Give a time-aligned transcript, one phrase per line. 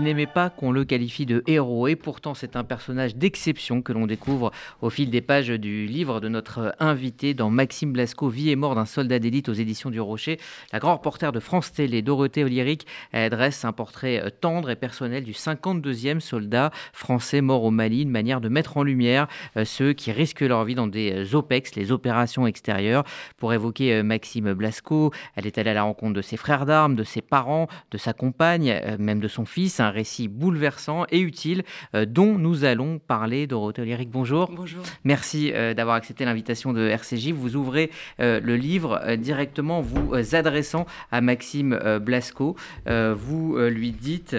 [0.00, 3.92] il n'aimait pas qu'on le qualifie de héros et pourtant c'est un personnage d'exception que
[3.92, 8.48] l'on découvre au fil des pages du livre de notre invité dans Maxime Blasco, Vie
[8.48, 10.38] et mort d'un soldat d'élite aux éditions du Rocher.
[10.72, 15.22] La grande reporter de France Télé, Dorothée Olyric, dresse un portrait euh, tendre et personnel
[15.22, 19.28] du 52e soldat français mort au Mali, une manière de mettre en lumière
[19.58, 23.04] euh, ceux qui risquent leur vie dans des euh, OPEX, les opérations extérieures.
[23.36, 27.04] Pour évoquer Maxime Blasco, elle est allée à la rencontre de ses frères d'armes, de
[27.04, 31.64] ses parents, de sa compagne, même de son fils, un récit bouleversant et utile
[32.06, 33.46] dont nous allons parler.
[33.46, 34.50] Dorothée Olyric, bonjour.
[34.54, 34.82] Bonjour.
[35.04, 37.32] Merci d'avoir accepté l'invitation de RCJ.
[37.32, 42.56] Vous ouvrez le livre directement vous adressant à Maxime Blasco.
[42.86, 44.36] vous lui dites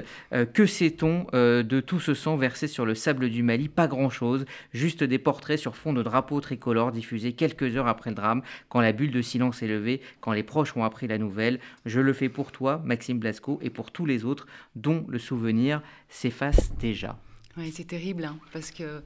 [0.54, 3.68] Que sait-on de tout ce sang versé sur le sable du Mali?
[3.68, 8.16] Pas grand-chose, juste des portraits sur fond de drapeaux tricolores diffusés quelques heures après le
[8.16, 11.60] drame, quand la bulle de silence est levée, quand les proches ont appris la nouvelle.
[11.86, 15.41] Je le fais pour toi, Maxime Blasco, et pour tous les autres dont le souvenir
[16.10, 17.18] s'efface déjà.
[17.58, 19.04] Oui, c'est terrible, hein, parce que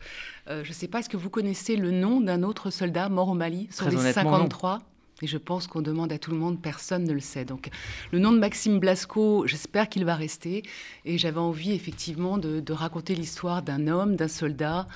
[0.47, 3.29] euh, je ne sais pas, est-ce que vous connaissez le nom d'un autre soldat mort
[3.29, 4.81] au Mali sur les 53
[5.21, 7.45] et je pense qu'on demande à tout le monde, personne ne le sait.
[7.45, 7.69] Donc
[8.11, 10.63] le nom de Maxime Blasco, j'espère qu'il va rester.
[11.05, 14.87] Et j'avais envie effectivement de, raconter l'histoire d'un homme, d'un soldat,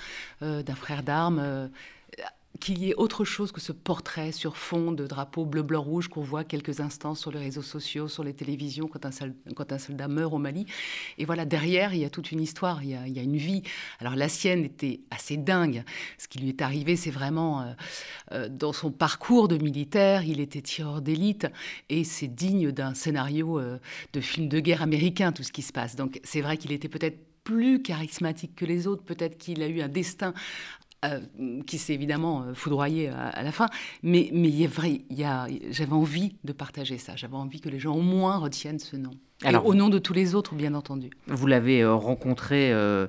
[0.42, 1.40] euh, d'un frère d'armes.
[1.40, 1.68] Euh,
[2.60, 6.44] qu'il y ait autre chose que ce portrait sur fond de drapeau bleu-blanc-rouge qu'on voit
[6.44, 10.66] quelques instants sur les réseaux sociaux, sur les télévisions, quand un, soldat, meurt au Mali.
[11.18, 13.24] Et voilà, derrière, il y a toute une histoire, il y a, il y a
[13.24, 13.64] une vie.
[14.00, 15.84] Alors la sienne était assez dingue.
[16.18, 17.74] Ce qui lui est arrivé, c'est vraiment euh,
[18.32, 21.48] euh, dans son parcours de militaire, il était tireur d'élite
[21.90, 23.80] et c'est digne d'un scénario euh,
[24.14, 25.96] de film de guerre américain, tout ce qui se passe.
[25.96, 29.04] Donc c'est vrai qu'il était peut-être plus charismatique que les autres.
[29.04, 30.34] Peut-être qu'il a eu un destin
[31.06, 31.22] euh,
[31.66, 33.68] qui s'est évidemment euh, foudroyé à, la fin.
[34.04, 37.16] Mais, mais il vrai, y a, j'avais envie de partager ça.
[37.16, 39.12] J'avais envie que les gens au moins retiennent ce nom.
[39.46, 41.12] Alors, au nom de tous les autres, bien entendu.
[41.28, 43.08] Vous l'avez euh, rencontré euh,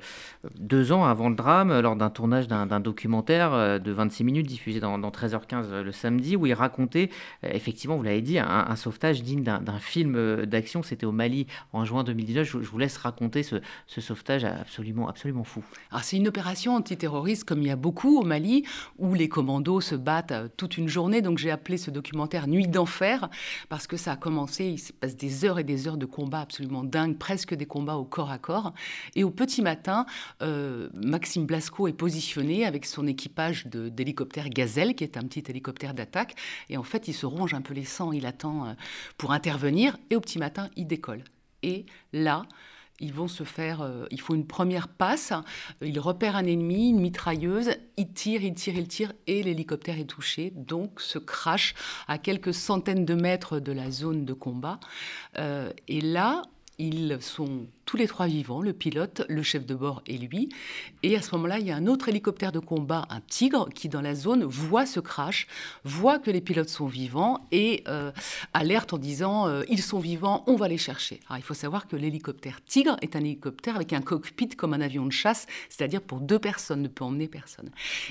[0.61, 4.79] deux ans avant le drame, lors d'un tournage d'un documentaire euh, de 26 minutes diffusé
[4.79, 7.11] dans, 13h15 le samedi, où il racontait,
[7.43, 10.85] effectivement, vous l'avez dit, un, sauvetage digne d'un film d'action.
[10.85, 12.49] C'était au Mali en juin 2019.
[12.49, 13.57] Je, vous laisse raconter ce,
[13.89, 15.65] sauvetage absolument, absolument fou.
[15.91, 18.65] Alors, c'est une opération antiterroriste, comme il y a beaucoup au Mali,
[18.99, 21.23] où les commandos se battent toute une journée.
[21.23, 23.29] Donc, j'ai appelé ce documentaire Nuit d'enfer,
[23.69, 26.41] parce que ça a commencé, il se passe des heures et des heures de combats
[26.41, 28.75] absolument dingues, presque des combats au corps à corps.
[29.15, 30.05] Et au petit matin,
[30.43, 35.95] euh, Maxime Blasco est positionné avec son équipage d'hélicoptère Gazelle, qui est un petit hélicoptère
[35.95, 36.35] d'attaque.
[36.69, 38.73] Et en fait, il se ronge un peu les sangs, il attend euh,
[39.17, 39.97] pour intervenir.
[40.11, 41.25] Et au petit matin, il décolle.
[41.63, 42.43] Et là,
[43.01, 45.33] ils vont se faire, euh, il faut une première passe,
[45.83, 50.05] ils repèrent un ennemi, une mitrailleuse, ils tirent, ils tirent, ils tirent, et l'hélicoptère est
[50.05, 51.75] touché, donc se crache
[52.09, 54.79] à quelques centaines de mètres de la zone de combat.
[55.39, 56.43] Euh, et là,
[56.81, 60.49] ils sont tous les trois vivants, le pilote, le chef de bord et lui.
[61.03, 63.89] Et à ce moment-là, il y a un autre hélicoptère de combat, un Tigre, qui
[63.89, 65.47] dans la zone voit ce crash,
[65.85, 68.13] voit que les pilotes sont vivants et euh,
[68.55, 71.21] alerte en disant euh, ils sont vivants, on va les chercher.
[71.29, 74.81] Alors il faut savoir que l'hélicoptère Tigre est un hélicoptère avec un cockpit comme un
[74.81, 77.71] avion de chasse, c'est-à-dire pour deux personnes, ne peut emmener personne.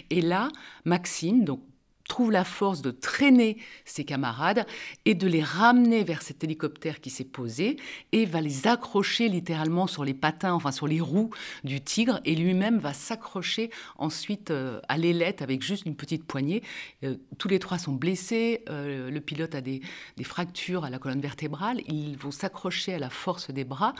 [0.10, 0.50] Et là,
[0.86, 1.62] Maxime, donc
[2.10, 4.66] trouve la force de traîner ses camarades
[5.06, 7.78] et de les ramener vers cet hélicoptère qui s'est posé
[8.12, 11.30] et va les accrocher littéralement sur les patins, enfin sur les roues
[11.64, 16.64] du tigre et lui-même va s'accrocher ensuite euh, à l'ailette avec juste une petite poignée.
[17.04, 19.82] Euh, tous les trois sont blessés, euh, le pilote a des,
[20.18, 23.94] des, fractures à la colonne vertébrale, ils vont s'accrocher à la force des bras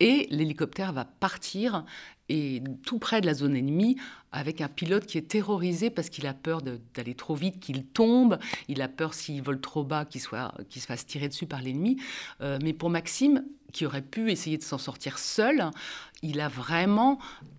[0.00, 1.84] et l'hélicoptère va partir
[2.28, 3.96] et tout près de la zone ennemie,
[4.32, 8.38] avec un pilote qui est terrorisé parce qu'il a peur d'aller trop vite, qu'il tombe,
[8.68, 11.98] il a peur s'il vole trop bas, qu'il se fasse tirer dessus par l'ennemi.
[12.40, 13.44] Euh, mais pour Maxime,
[13.76, 15.70] qui aurait pu essayer de s'en sortir seul,
[16.22, 17.18] il a vraiment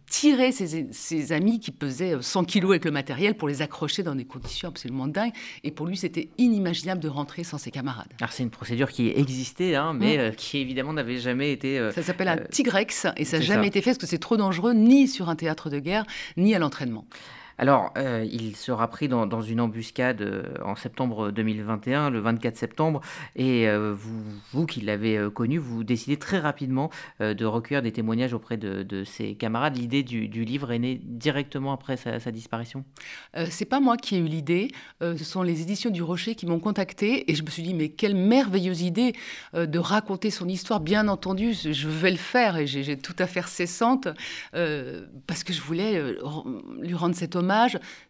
[0.09, 4.25] tiré ses, amis qui pesaient 100 kilos avec le matériel pour les accrocher dans des
[4.25, 5.33] conditions absolument dingues.
[5.63, 8.07] Et pour lui, c'était inimaginable de rentrer sans ses camarades.
[8.19, 10.19] Alors c'est une procédure qui existait, hein, mais mm.
[10.19, 11.77] euh, qui évidemment n'avait jamais été...
[11.77, 14.37] Euh, ça s'appelle un tigrex et ça n'a jamais été fait parce que c'est trop
[14.37, 16.05] dangereux ni sur un théâtre de guerre,
[16.35, 17.05] ni à l'entraînement.
[17.59, 23.01] Alors, euh, il sera pris dans, une embuscade euh, en septembre 2021, le 24 septembre,
[23.35, 24.21] et euh, vous,
[24.53, 26.89] vous qui l'avez connu, vous décidez très rapidement
[27.19, 29.77] de recueillir des témoignages auprès de, ses camarades.
[29.77, 32.83] L'idée du, livre est née directement après sa, disparition?
[33.49, 34.69] C'est pas moi qui ai eu l'idée,
[35.01, 37.89] ce sont les éditions du Rocher qui m'ont contacté, et je me suis dit, mais
[37.89, 39.13] quelle merveilleuse idée
[39.53, 40.79] de raconter son histoire.
[40.79, 44.07] Bien entendu, je vais le faire, et j'ai tout à faire cessante,
[44.51, 46.15] parce que je voulais
[46.81, 47.35] lui rendre cet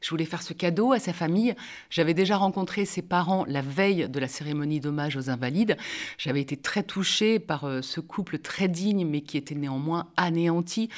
[0.02, 1.56] Je voulais faire ce cadeau à sa famille.
[1.90, 5.78] J'avais déjà rencontré ses parents la veille de la cérémonie d'hommage aux Invalides.
[6.18, 10.90] J'avais été très touchée par euh, ce couple très digne, mais qui était néanmoins anéanti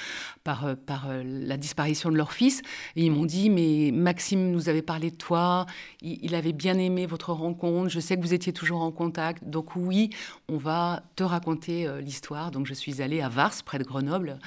[0.44, 0.76] par, euh,
[1.08, 2.62] euh, la disparition de leur fils.
[2.96, 5.66] Ils m'ont dit, mais Maxime nous avait parlé de toi,
[6.02, 9.76] il, avait bien aimé votre rencontre, je sais que vous étiez toujours en contact, donc
[9.76, 10.10] oui,
[10.48, 12.52] on va te raconter l'histoire.
[12.52, 14.40] Donc je suis allée à Vars, près de Grenoble,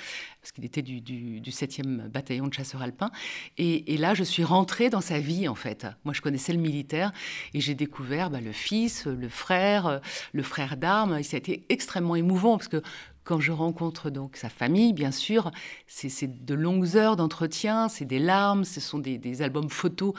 [0.43, 3.13] parce qu'il était du, du, 7e bataillon de chasseurs alpins.
[3.59, 5.87] Et, là, je suis rentrée dans sa vie, en fait.
[6.05, 7.13] Moi, je connaissais le militaire
[7.55, 10.01] et j'ai découvert bah, le fils, le frère,
[10.33, 11.19] le frère d'armes.
[11.19, 12.83] Et ça a été extrêmement émouvant parce que
[13.25, 15.51] quand je rencontre donc sa famille, bien sûr,
[15.87, 20.13] c'est de longues heures d'entretien, c'est des larmes, ce sont des, albums photos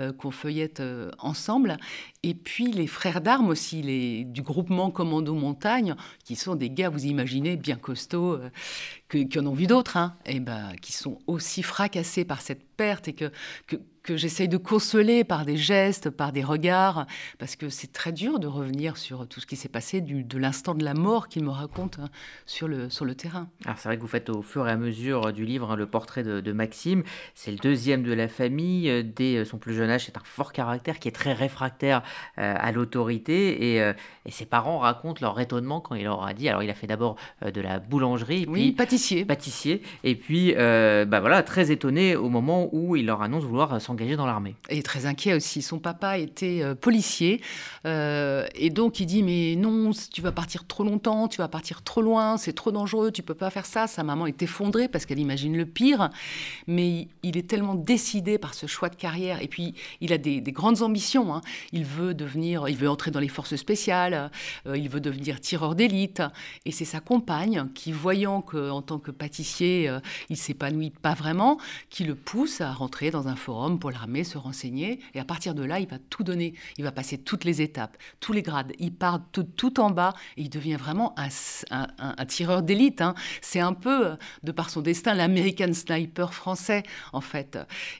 [0.00, 1.76] euh, qu'on feuillette euh, ensemble.
[2.22, 5.94] Et puis les frères d'armes aussi, les, du groupement Commando Montagne,
[6.24, 8.50] qui sont des gars, vous imaginez, bien costauds, euh,
[9.08, 13.12] qui en ont vu d'autres, hein, ben, qui sont aussi fracassés par cette perte et
[13.12, 13.30] que
[14.06, 17.06] que j'essaye de consoler par des gestes, par des regards,
[17.38, 20.38] parce que c'est très dur de revenir sur tout ce qui s'est passé du, de
[20.38, 22.08] l'instant de la mort qu'il me raconte hein,
[22.46, 23.48] sur, le, sur le terrain.
[23.64, 25.86] Alors c'est vrai que vous faites au fur et à mesure du livre hein, le
[25.86, 27.02] portrait de, Maxime.
[27.34, 28.88] C'est le deuxième de la famille.
[28.88, 32.02] Euh, dès euh, son plus jeune âge, c'est un fort caractère qui est très réfractaire
[32.38, 33.74] euh, à l'autorité.
[33.74, 36.48] Et, et, ses parents racontent leur étonnement quand il leur a dit.
[36.48, 39.24] Alors il a fait d'abord de la boulangerie, oui, pâtissier.
[39.24, 39.82] Pâtissier.
[40.04, 44.16] Et puis, bah voilà, très étonné au moment où il leur annonce vouloir s'engager engagé
[44.16, 44.56] dans l'armée.
[44.68, 45.62] Et très inquiet aussi.
[45.62, 47.40] Son papa était euh, policier.
[47.86, 51.82] Euh, et donc, il dit Mais non, tu vas partir trop longtemps, tu vas partir
[51.82, 53.86] trop loin, c'est trop dangereux, tu peux pas faire ça.
[53.86, 56.10] Sa maman est effondrée parce qu'elle imagine le pire.
[56.66, 59.42] Mais il est tellement décidé par ce choix de carrière.
[59.42, 61.34] Et puis, il a des, grandes ambitions.
[61.34, 61.40] Hein.
[61.72, 64.30] Il veut devenir, il veut entrer dans les forces spéciales,
[64.66, 66.22] euh, il veut devenir tireur d'élite.
[66.66, 69.90] Et c'est sa compagne qui, voyant qu'en tant que pâtissier,
[70.28, 71.58] il s'épanouit pas vraiment,
[71.88, 75.54] qui le pousse à rentrer dans un forum pour l'armée, se renseigner, et à partir
[75.54, 76.54] de là, il va tout donner.
[76.78, 78.72] Il va passer toutes les étapes, tous les grades.
[78.78, 83.00] Il part tout, en bas, et il devient vraiment un, tireur d'élite.
[83.00, 83.14] Hein.
[83.40, 87.58] C'est un peu, euh, de par son destin, l'American sniper français, en fait.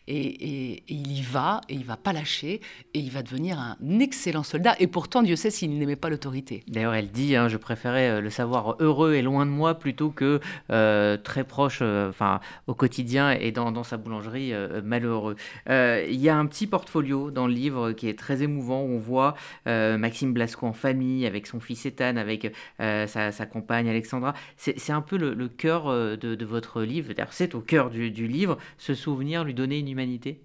[0.08, 2.60] Et, il y va, et il va pas lâcher,
[2.94, 4.74] et il va devenir un excellent soldat.
[4.78, 6.62] Et pourtant, Dieu sait s'il n'aimait pas l'autorité.
[6.68, 10.10] D'ailleurs, elle dit, hein, je préférais euh, le savoir heureux et loin de moi plutôt
[10.10, 10.40] que
[10.70, 15.36] euh, très proche, enfin, au quotidien et dans, sa boulangerie malheureux.
[15.76, 18.94] Euh, il y a un petit portfolio dans le livre qui est très émouvant où
[18.94, 19.34] on voit
[19.66, 24.34] euh, Maxime Blasco en famille avec son fils Ethan, avec euh, sa, compagne Alexandra.
[24.56, 28.94] C'est un peu le, cœur de, votre livre, c'est au cœur du, du livre, ce
[28.94, 30.40] souvenir, lui donner une humanité?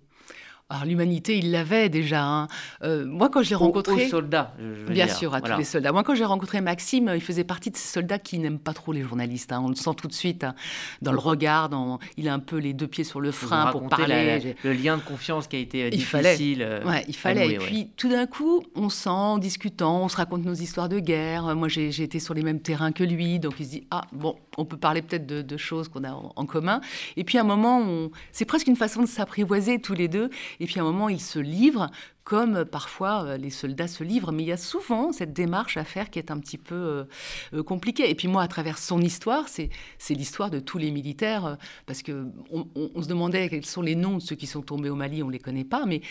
[0.71, 2.23] Alors l'humanité, il l'avait déjà.
[2.23, 2.47] Hein.
[2.81, 4.05] Euh, moi, quand je l'ai rencontré...
[4.05, 5.91] Aux, soldats, je Bien sûr, à tous les soldats.
[5.91, 8.93] Moi, quand j'ai rencontré Maxime, il faisait partie de ces soldats qui n'aiment pas trop
[8.93, 9.51] les journalistes.
[9.51, 9.61] Hein.
[9.63, 10.55] On le sent tout de suite hein,
[11.01, 11.69] dans le regard.
[12.15, 14.55] Il a un peu les deux pieds sur le frein pour parler.
[14.63, 16.07] le lien de confiance qui a été il difficile.
[16.07, 16.55] Fallait.
[16.61, 17.51] Euh, ouais, il fallait.
[17.51, 20.99] Et puis, tout d'un coup, on sent, en discutant, on se raconte nos histoires de
[20.99, 21.53] guerre.
[21.53, 23.39] Moi, j'ai été sur les mêmes terrains que lui.
[23.39, 26.45] Donc, il se dit, ah, bon, on peut parler peut-être de, choses qu'on a en,
[26.45, 26.79] commun.
[27.17, 30.29] Et puis, à un moment, c'est presque une façon de s'apprivoiser tous les deux.
[30.61, 31.89] Et puis à un moment, il se livre
[32.23, 35.75] comme euh, parfois euh, les soldats se livrent, mais il y a souvent cette démarche
[35.75, 37.05] à faire qui est un petit peu
[37.51, 38.11] euh, compliquée.
[38.11, 39.69] Et puis moi, à travers son histoire, c'est
[40.11, 44.21] l'histoire de tous les militaires, parce que on, se demandait quels sont les noms de
[44.21, 46.01] ceux qui sont tombés au Mali, on ne les connaît pas, mais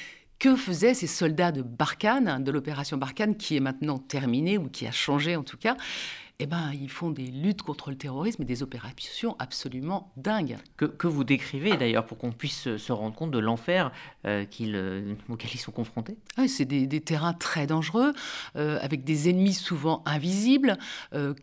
[0.41, 4.87] que faisaient ces soldats de Barkhane, de l'opération Barkhane, qui est maintenant terminée, ou qui
[4.89, 5.77] a changé en tout cas?
[6.41, 10.57] Eh ben, ils font des luttes contre le terrorisme et des opérations absolument dingues.
[10.77, 13.93] Que, vous décrivez d'ailleurs pour qu'on puisse se rendre compte de l'enfer
[14.27, 18.15] euh, euh, auquel ils sont confrontés ah C'est des, terrains très dangereux,
[18.57, 20.79] euh, avec des ennemis souvent invisibles,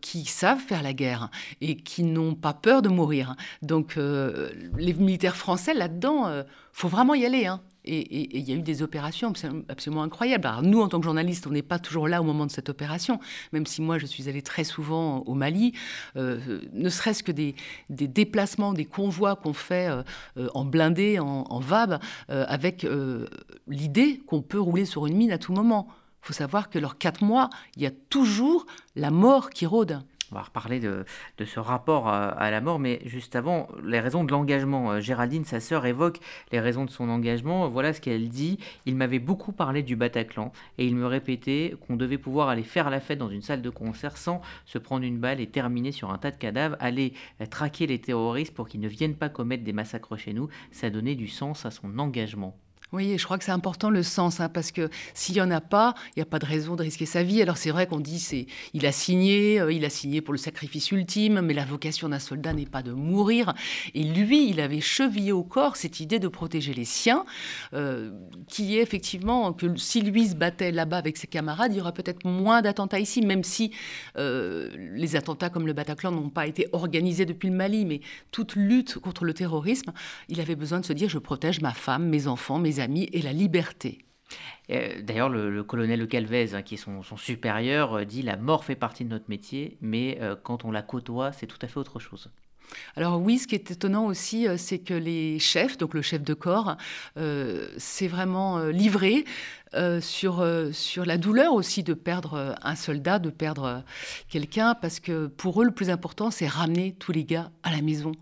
[0.00, 3.36] qui savent faire la guerre et qui n'ont pas peur de mourir.
[3.62, 7.46] Donc les militaires français, là-dedans, faut vraiment y aller.
[7.46, 7.60] Hein.
[7.90, 9.32] Et il y a eu des opérations
[9.68, 10.46] absolument incroyables.
[10.46, 12.68] Alors, nous, en tant que journalistes, on n'est pas toujours là au moment de cette
[12.68, 13.18] opération,
[13.52, 15.72] même si moi, je suis allée très souvent au Mali,
[16.16, 17.54] euh, ne serait-ce que des,
[17.88, 20.02] déplacements, des convois qu'on fait euh,
[20.36, 22.86] euh, en blindé, en, en VAB, avec
[23.66, 25.88] l'idée qu'on peut rouler sur une mine à tout moment.
[26.22, 28.66] Il faut savoir que leurs quatre mois, il y a toujours
[28.96, 30.02] la mort qui rôde.
[30.30, 31.04] On va reparler de,
[31.44, 34.92] ce rapport à, la mort, mais juste avant, les raisons de l'engagement.
[34.92, 36.18] Euh, Géraldine, sa sœur, évoque
[36.52, 37.68] les raisons de son engagement.
[37.68, 38.58] Voilà ce qu'elle dit.
[38.84, 42.90] Il m'avait beaucoup parlé du Bataclan et il me répétait qu'on devait pouvoir aller faire
[42.90, 46.10] la fête dans une salle de concert sans se prendre une balle et terminer sur
[46.10, 47.14] un tas de cadavres, aller
[47.50, 50.48] traquer les terroristes pour qu'ils ne viennent pas commettre des massacres chez nous.
[50.72, 52.58] Ça donnait du sens à son engagement.
[52.90, 55.60] Oui, je crois que c'est important le sens, hein, parce que s'il n'y en a
[55.60, 57.42] pas, il n'y a pas de raison de risquer sa vie.
[57.42, 60.38] Alors c'est vrai qu'on dit c'est, il a signé, euh, il a signé pour le
[60.38, 63.52] sacrifice ultime, mais la vocation d'un soldat n'est pas de mourir.
[63.94, 67.26] Et lui, il avait chevillé au corps cette idée de protéger les siens,
[67.74, 68.10] euh,
[68.46, 71.92] qui est effectivement que si lui se battait là-bas avec ses camarades, il y aura
[71.92, 73.70] peut-être moins d'attentats ici, même si
[74.16, 78.56] euh, les attentats comme le Bataclan n'ont pas été organisés depuis le Mali, mais toute
[78.56, 79.92] lutte contre le terrorisme,
[80.30, 83.22] il avait besoin de se dire je protège ma femme, mes enfants, mes amis et
[83.22, 83.98] la liberté.
[84.70, 88.64] Euh, d'ailleurs, le, colonel Le Calvez, hein, qui est son, supérieur, euh, dit la mort
[88.64, 91.78] fait partie de notre métier, mais euh, quand on la côtoie, c'est tout à fait
[91.78, 92.30] autre chose.
[92.96, 96.34] Alors oui, ce qui est étonnant aussi, c'est que les chefs, donc le chef de
[96.34, 96.76] corps,
[97.78, 99.24] s'est vraiment livré
[99.74, 103.82] euh, sur, euh, sur la douleur aussi de perdre euh, un soldat, de perdre
[104.30, 107.82] quelqu'un, parce que pour eux, le plus important, c'est ramener tous les gars à la
[107.82, 108.12] maison.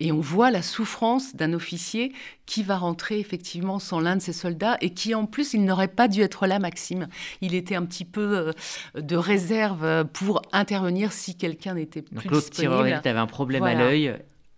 [0.00, 2.12] Et on voit la souffrance d'un officier
[2.44, 5.88] qui va rentrer effectivement sans l'un de ses soldats et qui en plus, il n'aurait
[5.88, 7.08] pas dû être là, Maxime.
[7.40, 8.52] Il était un petit peu
[8.94, 13.00] de réserve pour intervenir si quelqu'un n'était plus Donc, disponible.
[13.04, 14.14] avait un problème à l'œil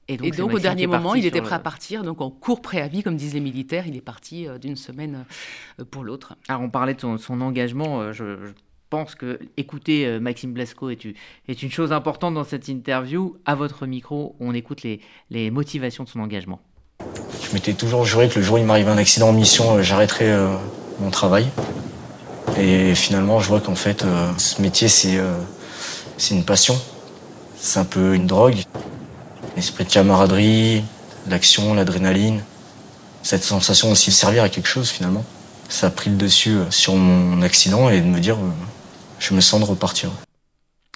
[0.09, 2.03] et donc, au dernier moment, il était prêt à partir.
[2.03, 5.25] Donc en court préavis, comme disent les militaires, il est parti euh, d'une semaine
[5.81, 6.37] euh, pour l'autre.
[6.49, 8.01] Alors on parlait de son, engagement.
[8.01, 8.37] Euh, je,
[8.91, 11.05] pense que écouter Maxime Blasco est,
[11.49, 13.37] est, une chose importante dans cette interview.
[13.45, 16.61] À votre micro, on écoute les, les motivations de son engagement.
[17.01, 20.33] Je m'étais toujours juré que le jour où il m'arrivait un accident en mission, j'arrêterais
[21.01, 21.49] mon travail.
[22.57, 24.05] Et finalement, je vois qu'en fait,
[24.37, 25.19] ce métier, c'est
[26.31, 26.77] une passion.
[27.57, 28.63] C'est un peu une drogue
[29.57, 30.85] l'esprit de camaraderie,
[31.29, 32.43] l'action, l'adrénaline.
[33.23, 35.25] Cette sensation aussi de servir à quelque chose finalement.
[35.69, 38.51] Ça a pris le dessus euh, sur mon accident et de me dire, euh,
[39.19, 40.11] je me sens de repartir.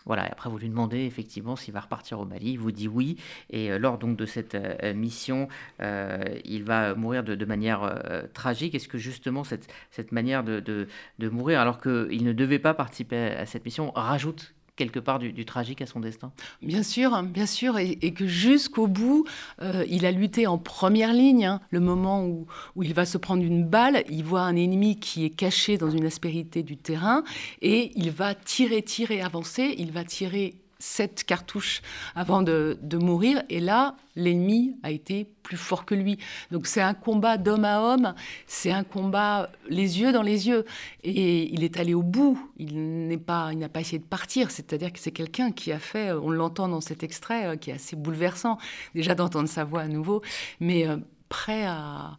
[0.05, 2.89] Voilà, et après vous lui demandez effectivement s'il va repartir au Mali, il vous dit
[2.89, 3.17] oui,
[3.51, 4.57] et euh, lors donc de cette
[4.95, 5.49] mission,
[5.81, 8.01] il va mourir de, manière
[8.33, 8.75] tragique.
[8.75, 10.89] Est-ce que justement cette, cette manière de, de,
[11.19, 15.45] de mourir, alors qu'il ne devait pas participer à cette mission, rajoute quelque part du,
[15.45, 16.33] tragique à son destin
[16.63, 19.27] Bien sûr, bien sûr, et, que jusqu'au bout,
[19.61, 21.45] euh, il a lutté en première ligne.
[21.45, 21.61] Hein.
[21.71, 25.25] le moment où, où, il va se prendre une balle, il voit un ennemi qui
[25.25, 27.25] est caché dans une aspérité du terrain,
[27.61, 31.83] et il va tirer, tirer, avancer, il va tirer sept cartouches
[32.15, 33.43] avant de, mourir.
[33.49, 36.19] Et là, l'ennemi a été plus fort que lui.
[36.51, 38.15] Donc c'est un combat d'homme à homme,
[38.47, 40.65] c'est un combat les yeux dans les yeux.
[41.03, 42.39] Et il est allé au bout.
[42.59, 44.51] Il pas, n'a pas essayé de partir.
[44.51, 47.75] C'est-à-dire que c'est quelqu'un qui a fait, on l'entend dans cet extrait, euh, qui est
[47.75, 48.59] assez bouleversant
[48.95, 50.23] déjà d'entendre sa voix à nouveau,
[50.61, 50.97] mais euh,
[51.29, 52.19] prêt à,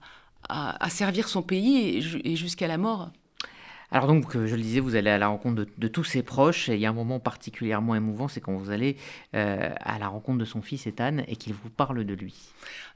[0.50, 3.12] à, servir son pays et jusqu'à la mort.
[3.92, 6.70] Alors donc, euh, je le disais, vous allez à la rencontre de, tous ses proches.
[6.70, 8.98] Et il y a un moment particulièrement émouvant, c'est quand vous allez
[9.36, 12.36] euh, à la rencontre de son fils Ethan et qu'il vous parle de lui.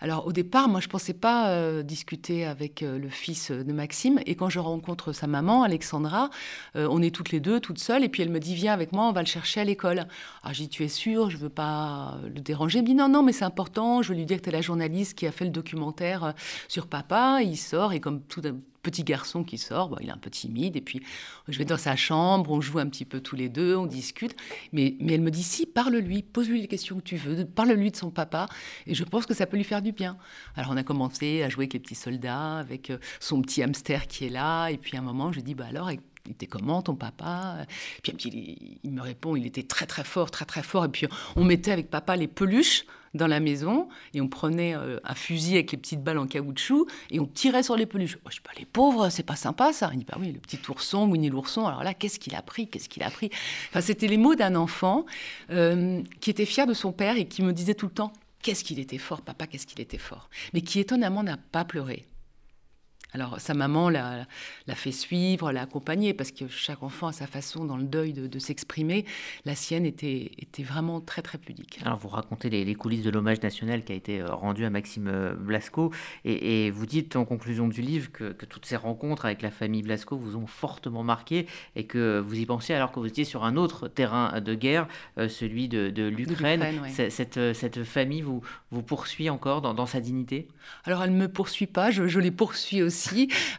[0.01, 4.19] Alors au départ, moi je ne pensais pas euh, discuter avec le fils de Maxime.
[4.27, 6.29] Et quand je rencontre sa maman, Alexandra,
[6.75, 8.03] on est toutes les deux, toutes seules.
[8.03, 10.05] Et puis elle me dit, viens avec moi, on va le chercher à l'école.
[10.43, 12.79] Ah, j'ai dit, tu es sûre, je ne veux pas le déranger.
[12.79, 14.01] Elle me dit, non, non, mais c'est important.
[14.01, 16.33] Je veux lui dire que tu es la journaliste qui a fait le documentaire
[16.67, 17.39] sur papa.
[17.41, 18.41] Il sort et comme tout
[18.83, 21.01] petit garçon qui sort, il est un peu timide, et puis
[21.47, 24.35] je vais dans sa chambre, on joue un petit peu tous les deux, on discute,
[24.71, 27.95] mais, mais elle me dit, si, parle-lui, pose-lui les questions que tu veux, parle-lui de
[27.95, 28.47] son papa,
[28.85, 30.17] et je pense que ça peut lui faire du bien.
[30.55, 34.07] Alors on a commencé à jouer avec les petits soldats, avec euh, son petit hamster
[34.07, 35.89] qui est là, et puis à un moment, je dis, bah alors,
[36.25, 37.65] il était comment ton papa
[38.01, 40.85] Puis il, il, me répond, il était très très fort, très très fort.
[40.85, 44.99] Et puis on mettait avec papa les peluches dans la maison et on prenait euh,
[45.03, 48.17] un fusil avec les petites balles en caoutchouc et on tirait sur les peluches.
[48.25, 49.89] Oh, je dis, pas, les pauvres, c'est pas sympa ça.
[49.93, 52.67] Il dit, bah oui, le petit ourson, Winnie l'ourson, alors là, qu'est-ce qu'il a pris
[52.67, 53.29] Qu'est-ce qu'il a pris?
[53.69, 55.05] Enfin, c'était les mots d'un enfant
[55.51, 58.63] euh, qui était fier de son père et qui me disait tout le temps, qu'est-ce
[58.63, 60.29] qu'il était fort, papa, qu'est-ce qu'il était fort?
[60.53, 62.05] Mais qui étonnamment n'a pas pleuré.
[63.13, 64.25] Alors sa maman l'a,
[64.75, 68.39] fait suivre, l'a accompagné, parce que chaque enfant a sa façon dans le deuil de,
[68.39, 69.05] s'exprimer.
[69.45, 71.79] La sienne était, était vraiment très très pudique.
[71.85, 75.07] Alors vous racontez les, coulisses de l'hommage national qui a été euh, rendu à Maxime
[75.07, 75.91] euh, Blasco,
[76.25, 80.17] et, vous dites en conclusion du livre que, toutes ces rencontres avec la famille Blasco
[80.17, 83.55] vous ont fortement marqué, et que vous y pensiez alors que vous étiez sur un
[83.55, 84.87] autre terrain de guerre,
[85.19, 86.63] euh, celui de, l'Ukraine.
[86.89, 88.41] Cette, cette, famille vous,
[88.71, 90.47] vous poursuit encore dans, sa dignité?
[90.85, 93.02] Alors elle ne me poursuit pas, je, je les poursuis aussi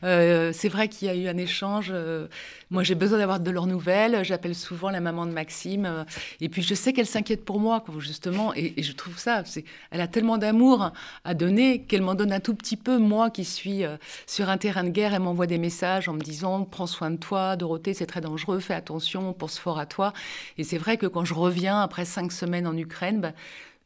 [0.03, 1.91] euh, c'est vrai qu'il y a eu un échange.
[1.93, 2.27] Euh,
[2.71, 4.25] moi, j'ai besoin d'avoir de leurs nouvelles.
[4.25, 5.87] J'appelle souvent la maman de Maxime.
[5.87, 6.05] Euh,
[6.41, 8.53] et puis, je sais qu'elle s'inquiète pour moi, justement.
[8.55, 9.43] Et, je trouve ça,
[9.91, 10.93] elle a tellement d'amour
[11.25, 12.99] à donner qu'elle m'en donne un tout petit peu.
[12.99, 13.83] Moi, qui suis
[14.27, 17.17] sur un terrain de guerre, elle m'envoie des messages en me disant Prends soin de
[17.17, 20.13] toi, Dorothée, c'est très dangereux, fais attention, pense fort à toi.
[20.59, 23.33] Et c'est vrai que quand je reviens après cinq semaines en Ukraine, bah,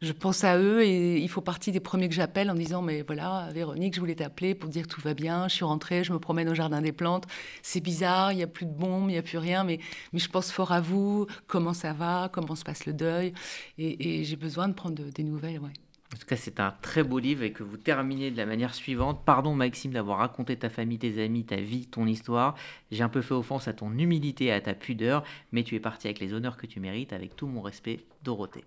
[0.00, 3.02] je pense à eux et il faut partie des premiers que j'appelle en disant mais
[3.02, 6.12] voilà Véronique je voulais t'appeler pour dire que tout va bien je suis rentrée je
[6.12, 7.26] me promène au jardin des plantes
[7.62, 9.80] c'est bizarre il n'y a plus de bombes il n'y a plus rien mais
[10.12, 12.28] mais je pense fort à vous comment ça va?
[12.32, 13.32] Comment se passe le deuil?
[13.78, 15.72] Et, j'ai besoin de prendre des nouvelles ouais.
[16.14, 18.74] En tout cas, c'est un très beau livre et que vous terminez de la manière
[18.74, 19.26] suivante.
[19.26, 22.54] Pardon Maxime d'avoir raconté ta famille, tes amis, ta vie, ton histoire.
[22.90, 25.80] J'ai un peu fait offense à ton humilité et à ta pudeur, mais tu es
[25.80, 28.64] parti avec les honneurs que tu mérites, avec tout mon respect, Dorothée.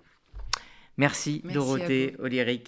[0.98, 2.60] Merci, Dorothée, Oléric